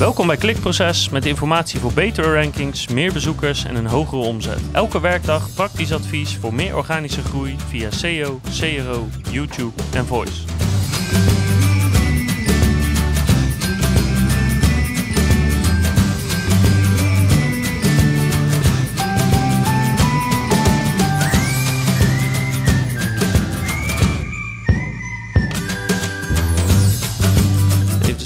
[0.00, 4.60] Welkom bij Klikproces met informatie voor betere rankings, meer bezoekers en een hogere omzet.
[4.72, 10.59] Elke werkdag praktisch advies voor meer organische groei via SEO, CRO, YouTube en Voice.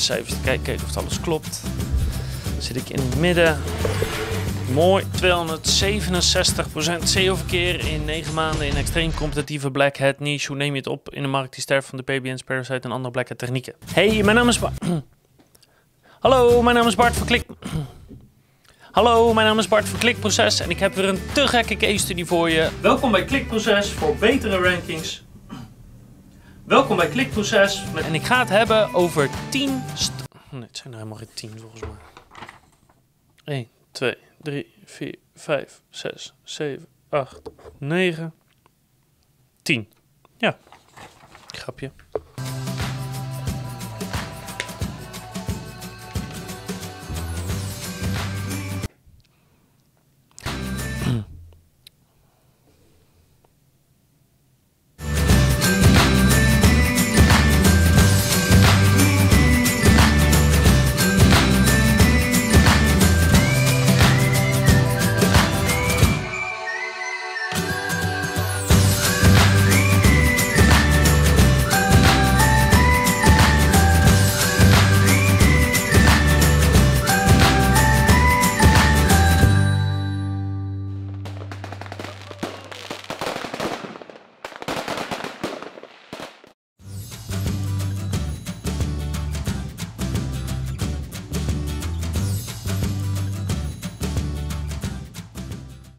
[0.05, 1.63] Even cijfers te kijken, of alles klopt.
[2.59, 3.59] Zit ik in het midden.
[4.73, 10.47] Mooi, 267% SEO-verkeer in 9 maanden in extreem competitieve black hat niche.
[10.47, 12.93] Hoe neem je het op in de markt die sterft van de PBN's, Parasite en
[12.93, 13.75] andere black hat technieken?
[13.93, 14.85] Hey, mijn naam is Bart.
[16.21, 17.45] Hallo, mijn naam is Bart van Klik...
[18.91, 21.99] Hallo, mijn naam is Bart van Klikproces en ik heb weer een te gekke case
[21.99, 22.69] study voor je.
[22.81, 25.24] Welkom bij Klikproces voor betere rankings.
[26.67, 27.85] Welkom bij Klikproces.
[27.93, 28.05] Met...
[28.05, 29.83] En ik ga het hebben over 10...
[29.95, 30.13] st-
[30.51, 31.91] Nee, het zijn er helemaal geen 10 volgens mij.
[33.45, 37.41] 1, 2, 3, 4, 5, 6, 7, 8,
[37.79, 38.35] 9,
[39.63, 39.93] 10.
[40.39, 40.59] Ja,
[41.47, 41.91] grapje.